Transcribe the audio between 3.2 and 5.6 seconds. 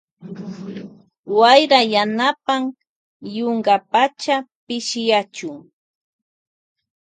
yunkapacha pishiyachun.